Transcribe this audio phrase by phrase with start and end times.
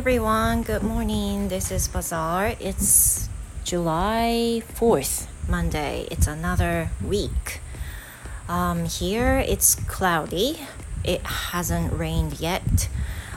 [0.00, 1.48] everyone, good morning.
[1.48, 2.54] This is Bazaar.
[2.58, 3.28] It's
[3.64, 6.08] July 4th, Monday.
[6.10, 7.60] It's another week.
[8.48, 10.58] Um, here it's cloudy.
[11.04, 12.88] It hasn't rained yet.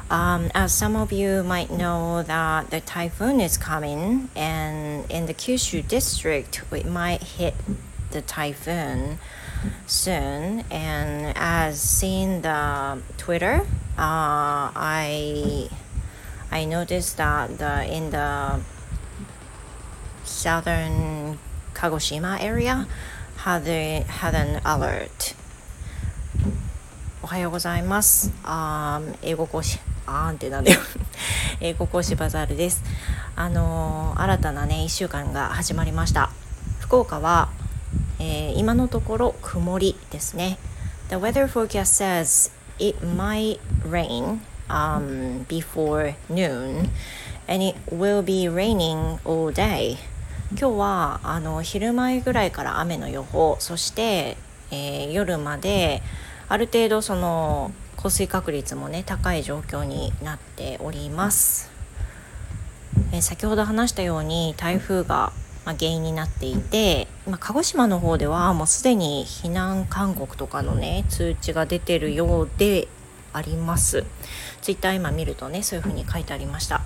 [0.09, 5.33] Um, as some of you might know that the typhoon is coming and in the
[5.33, 7.55] Kyushu district it might hit
[8.11, 9.19] the typhoon
[9.85, 13.67] soon and as seen the Twitter
[13.97, 15.69] uh, I
[16.53, 18.59] I noticed that the, in the
[20.23, 21.39] southern
[21.73, 22.85] Kagoshima area
[23.37, 25.35] had, a, had an alert
[27.23, 30.79] おはようございますあ英語講師あーんってなんだよ
[31.59, 32.83] 英語講師バザールです
[33.35, 36.29] あのー、新たなね1週間が始まりました
[36.81, 37.49] 福岡は、
[38.19, 40.59] えー、今のところ曇りですね
[41.09, 46.89] The weather forecast says it might rain um, before noon
[47.47, 49.97] and it will be raining all day.
[50.51, 54.37] 今日はあの昼前ぐらいから雨の予報そして、
[54.69, 56.03] えー、夜まで
[56.47, 61.71] ある程度その降水確率もね高い状況になっております、
[63.11, 65.33] えー、先ほど話したように台風が
[65.65, 72.87] まあ、原因になっていて、まあ、鹿児島の方ではもうすでに避難勧告とかのね通知が出てるようで
[73.33, 74.05] あります。
[74.61, 76.81] ツイッター今見るとねそういう風に書いてありました。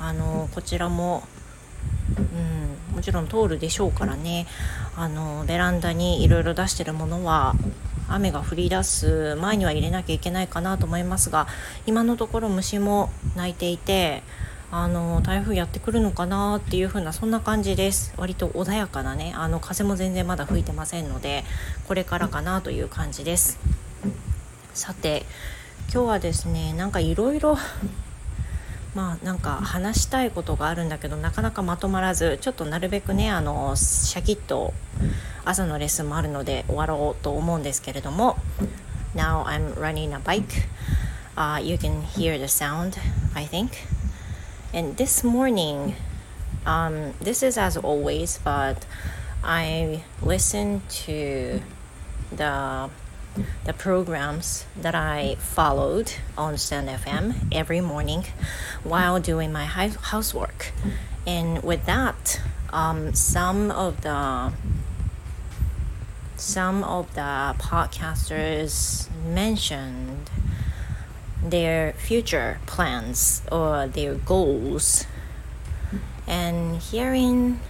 [0.00, 1.22] あのこちらも
[2.16, 4.46] うん、もちろん通るでしょうからね。
[4.96, 7.54] あのベランダにいろいろ出してるものは
[8.08, 11.46] 雨が降り出す前には入れなきゃいけないかなと思いますが
[11.86, 14.22] 今のところ虫も鳴いていて
[14.70, 18.12] あの台風やってくるのかなっていう風なそんな感じです。
[18.16, 21.44] 割と穏やかなねあの風も全然まだ吹いてませんので
[21.88, 23.58] これからかなという感じです。
[24.74, 25.24] さて
[25.94, 27.58] 今日はですねなんかいろいろ
[28.94, 34.72] まあなんか話したいことがあるんだけどなかなかまとまらずちょっとなるべくねあのシャキッと
[35.44, 38.38] 朝のレッスンもあるので終わろうと思うんですけれども
[39.14, 40.66] Now I'm running a bike、
[41.36, 42.98] uh, You can hear the sound
[43.34, 43.72] I think
[44.72, 45.94] And this morning
[46.64, 48.86] um, This is as always but
[49.42, 51.60] I listen to
[52.34, 52.88] the
[53.64, 58.24] the programs that I followed on Stand FM every morning
[58.82, 60.72] while doing my housework.
[61.26, 62.40] And with that,
[62.72, 64.52] um, some of the
[66.36, 70.28] some of the podcasters mentioned
[71.42, 75.06] their future plans or their goals
[76.26, 77.60] and hearing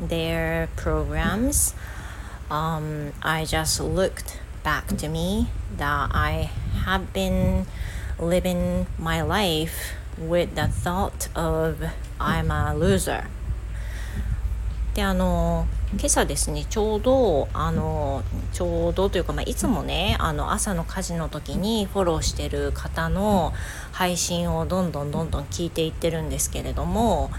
[0.00, 1.74] their programs
[2.50, 5.46] um, i just looked back to me
[5.78, 6.50] that I
[6.84, 7.66] have been
[8.18, 11.86] living my life with the thought of
[12.18, 13.22] I'm a loser.
[14.94, 23.52] であの今朝ですねちょうどあのちょうどというか、まあ、いつもねあの朝の家事の時にフォローしてる方の
[23.92, 27.30] 配信をどんどんどんどん聞いていってるんですけれども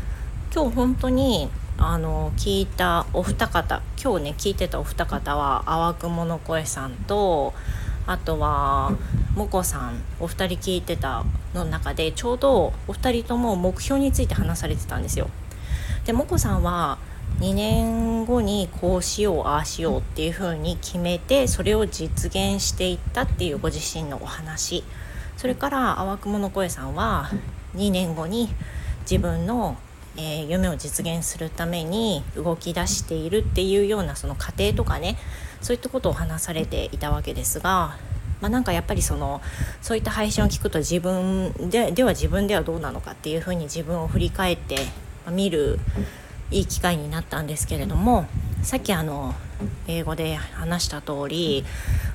[0.54, 1.50] 今日本当に
[1.80, 7.54] あの聞いたお二方今日ね聞いてたお二方は淡雲の声さんと
[8.08, 8.92] あとは
[9.36, 11.24] もこさんお二人聞いてた
[11.54, 15.30] の中でちょうどお二人とも目標について話されてたんですよ。
[16.06, 16.98] でもこさんは
[17.40, 24.84] 2年後にこうしようああしようっていう風に決めてそれを実現していったっていうご自身のお話
[25.36, 27.30] それから淡雲の声さんは
[27.76, 28.50] 2年後に
[29.02, 29.78] 自分の
[30.18, 35.18] えー、夢を実現するために動き出しているっていうようなその過程とかね
[35.62, 37.98] そういったことを話されていたわけですが、
[38.42, 39.42] まあ、なんかやっぱりその
[39.82, 44.78] そういった配信を聞くと自分ででは自分ではどうなのかっていうふうに自分を振り返って
[45.30, 45.80] 見る
[46.50, 48.28] いい機会になったんですけれども
[48.64, 49.36] さっきあの
[49.88, 51.66] 英語で話した通り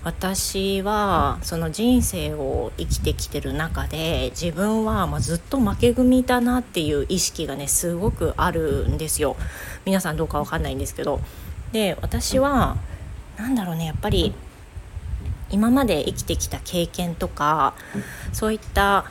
[0.04, 9.36] 私はその人生を生きてきてる中で自分はまずっと負け組だなっていう意識がねすごくあるんですよ。
[9.84, 11.20] 皆さんどうかわかんないんですけど。
[11.72, 12.76] で私は
[13.38, 14.34] 何だろうねやっぱり
[15.50, 17.74] 今まで生きてきた経験とか
[18.32, 19.06] そういった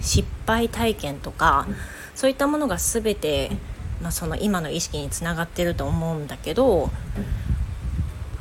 [0.00, 1.66] 失敗体験とか
[2.14, 3.50] そういったものが全て、
[4.00, 6.90] まあ、その今の意識につながってると思うんだけど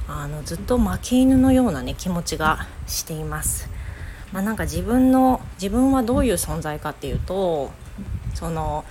[0.08, 3.70] あのずっと負け犬のようなね気持ちがしています。
[4.32, 7.72] まあ、なんか自分の自分はどういう存在かっていうと
[8.34, 8.84] その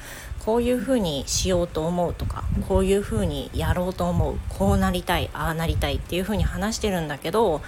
[0.44, 7.60] こういうふうにしようと思うとかこういうふうにやろうと思うこうなりたいああなりたいっていうふうに話してるんだけど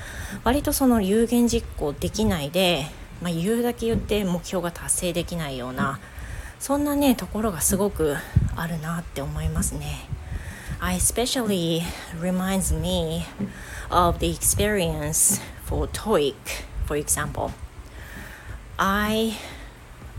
[0.42, 2.86] 割とその有言実行できないで、
[3.22, 6.00] まあ、言うだけ言って目標が達成できないような
[6.58, 8.16] そんなねところがすごく
[8.56, 10.08] あるなって思いますね。
[10.80, 11.84] I especially
[12.18, 13.26] reminds me
[13.90, 17.52] of the experience for TOEIC, for example.
[18.78, 19.38] I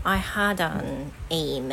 [0.04, 1.72] I had an aim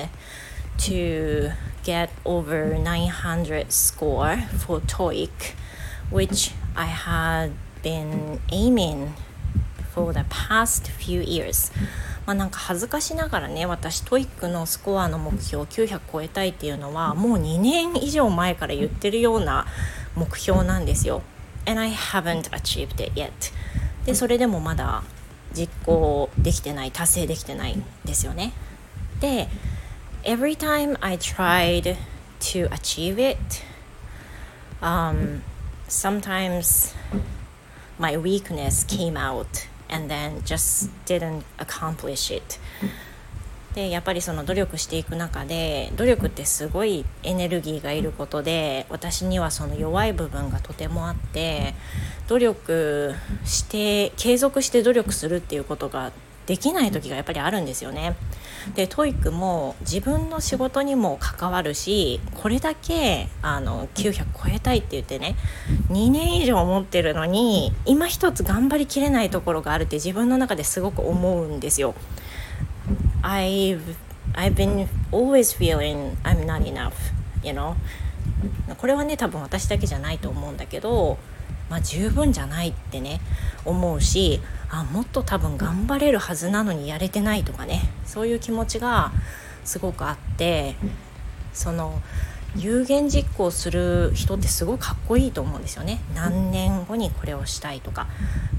[0.80, 1.51] to
[1.83, 5.53] get over 900 score for TOEIC,
[6.09, 7.53] which I had
[7.83, 9.13] been aiming
[9.91, 11.71] for the past few years.
[12.25, 19.66] まあ、なんか恥ずかしながらね私 TOEIC のスコアの目標900超えたいっていうのはもう2年以上前から言ってるような
[20.16, 21.22] 目標なんですよ。
[21.66, 23.31] And I haven't achieved it yet.
[24.06, 25.04] でそれでもまだ
[25.54, 28.54] 実行できてない達成できてないんですよね。
[29.20, 29.48] で
[30.24, 31.98] every time I tried
[32.40, 33.38] to achieve it
[34.81, 35.42] um,
[35.88, 36.96] sometimes
[38.00, 42.59] my weakness came out and then just didn't accomplish it.
[43.75, 51.74] でやっぱりその努力していく中で努力ってすごいエネルギーがいることで私にはその弱い部分がとてもあって
[52.27, 53.15] 努力
[53.45, 56.12] して継続して努力するっていうことが
[56.45, 58.16] できない時がやっぱりあるんですよね。
[58.75, 65.36] で TOEIC も自分の仕事にも関わるしこれだけあの900超えたいって言ってね
[65.90, 71.94] 2年以上持ってるのに今一つ頑張りきれないところがあるって自分の中ですごく思うんですよ。
[73.22, 73.80] I've,
[74.34, 76.92] I've been always feeling I'm not enough,
[77.42, 77.75] you know?
[78.78, 81.18] これはね多分私だけじゃないと思うんだけど
[81.69, 83.19] まあ、十分じゃないってね
[83.65, 89.12] 思うしあもっと多分頑張れるはずなのにやれてないとかねそういう気持ちが
[89.63, 90.75] すごくあって
[91.54, 92.01] その
[92.56, 96.00] 有言実行する人ってすごいかっこいいと思うんですよね。
[96.13, 98.07] 何年後にこれをしたいとか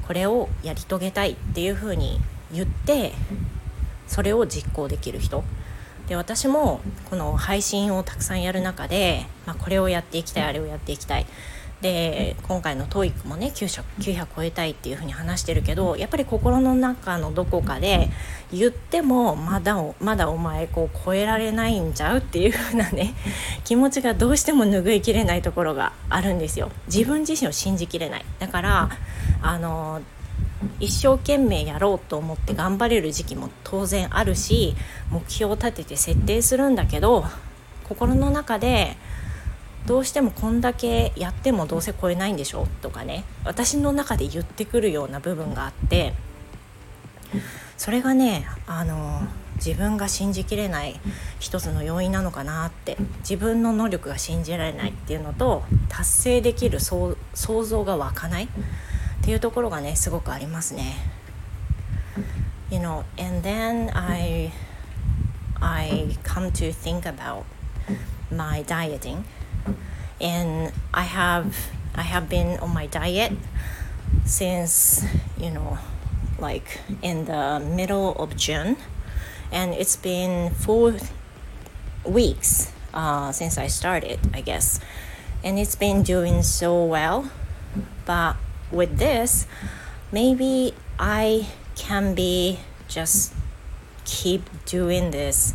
[0.07, 2.21] これをやり遂げたいっていうふうに
[2.53, 3.13] 言って
[4.09, 5.45] それを実行できる人。
[6.09, 11.25] で私もこの配信をたくさんやる中で、まあ、これをやっていきたいあれをやっていきたい
[11.81, 18.09] で今回の TOEIC もね 900, 900超えたいっていうふうに話してるけどやっぱり心の中のどこかで
[18.53, 23.15] 言ってもまだまだお前こう超えられないんちゃうっていうふうなね
[23.65, 26.71] 気持ちがどうしても拭いきれないところがあるんですよ。
[26.87, 28.25] 自分自身を信じきれない。
[28.39, 28.91] だから
[29.43, 30.01] あの
[30.81, 34.75] 一生懸命やろうと思って頑張れる時期も当然あるし
[35.11, 37.25] 目標を立てて設定するんだけど
[37.89, 38.97] 心の中で
[39.87, 42.67] どうしてもこんだけやってもどうせ超えないんでしょ？
[42.81, 43.25] とかね。
[43.45, 46.15] 私の中で言ってくるような部分があって
[47.77, 49.23] それがねあの
[49.57, 50.99] 自分が信じきれない
[51.39, 57.17] 一つの要因なのかなって自分の能力が信じられないっていうのと達成できる想
[57.65, 58.49] 像が湧かないっ
[59.23, 60.97] ていうところがねすごくありますね。
[62.71, 64.51] You know, and then I
[65.61, 67.45] I come to think about
[68.35, 69.25] my dieting.
[70.21, 73.33] And I have I have been on my diet
[74.25, 75.05] since
[75.39, 75.79] you know
[76.39, 78.77] like in the middle of June.
[79.53, 80.97] And it's been four
[82.05, 84.81] weeks uh, since I started I guess.
[85.43, 87.31] And it's been doing so well.
[88.05, 88.37] But
[88.71, 89.47] with this
[90.11, 93.33] maybe I can be just
[94.05, 95.55] keep doing this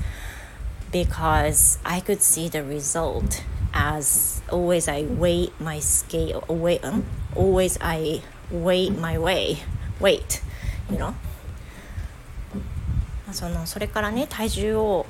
[0.92, 7.04] because I could see the result as always I weigh my scale away um,
[7.36, 8.22] always I
[8.52, 9.58] weigh my way
[10.00, 10.42] weight
[10.90, 11.14] you know?
[13.32, 15.06] そのそれからね体重を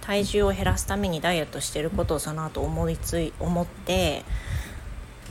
[0.00, 4.24] 体重を減らすためにダイエットしてることをその後思いつい思って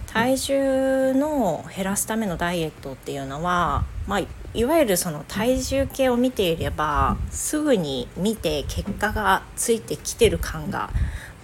[0.05, 4.19] 体重の減らすためのダイエットっていうのは、まあ、
[4.53, 10.91] いわゆるその体重計を見ていればすぐに見て結果がついてきてる感が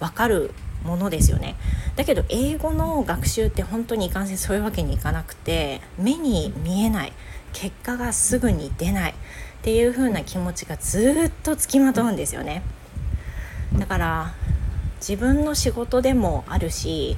[0.00, 0.52] 分かる
[0.84, 1.56] ものですよね。
[1.96, 7.12] だけど英語の学習って本当にいかんせんそういうわけにいかなくて目に見えない。
[7.52, 9.10] 結果がすぐに出ない。
[9.12, 9.14] っ
[9.64, 12.62] ていう風な気持ちがずっとつきまとうんですよね。
[13.78, 14.34] だから
[15.00, 17.16] 自分の仕事でもあるし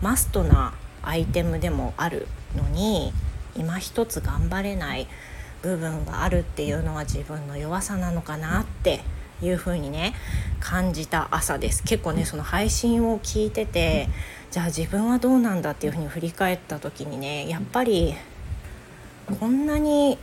[0.00, 3.12] マストなアイテムでもあるのに
[3.56, 5.08] 今一つ頑張れない
[5.62, 9.00] 部分があるっていうのは自分の弱さなのかなって
[9.42, 10.14] いう風にね
[10.60, 11.82] 感じた朝です。
[11.82, 14.08] 結構ねその配信を聞いてて
[14.50, 18.14] じゃあ自分はどうなんだっていう風に振り返った時にねやっぱり
[19.40, 20.18] こんなに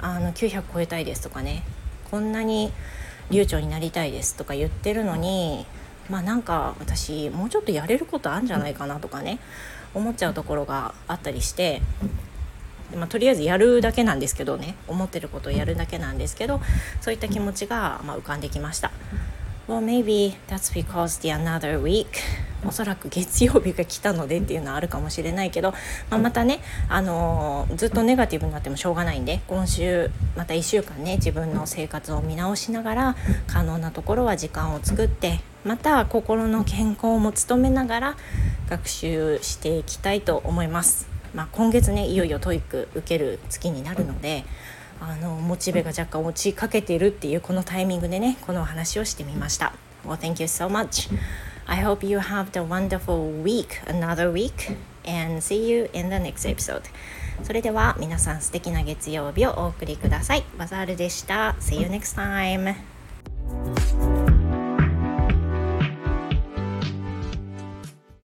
[0.00, 1.64] あの900超えたいですとかね
[2.10, 2.72] こんなに
[3.30, 5.66] 流暢になりたいですとか言ってるのに
[6.08, 9.40] まあなんか私もうちょっとやれることあるんじゃないかなとかね
[9.94, 11.80] 思っちゃうところがあったりして
[12.96, 16.60] まあ、とりあえずやるだけなんですけどね思ってることをやるだけなんですけど
[17.00, 18.90] そういった気持ちが、まあ、浮かんできました。
[19.66, 22.06] Well, maybe that's because the another week
[22.66, 25.72] おそらく月曜日が来たのでっていうのはあるかもしれないけど、
[26.10, 38.16] まあ、またね、あのー、ずっとネガティブになってもしょうがないんで今週また1週間ね自分の生活を見直しながら可能なところは時間を作ってまた心の健康も努めながら
[38.68, 41.13] 学習していきたいと思います。
[41.34, 44.44] まあ、今月ねいよいよ TOEIC 受ける月になるので
[45.00, 49.74] あのモチベが若干落ちかけているっていうこのタイミングでねこのお話をしてみました。
[50.04, 51.10] Well, thank you so much.
[51.66, 54.76] I hope you have the wonderful week, another week,
[55.06, 56.82] and see you in the next episode.
[57.42, 60.44] それでは皆さん素敵な月曜日をお送りください。
[60.58, 61.56] バザールでした。
[61.60, 62.74] See you next time.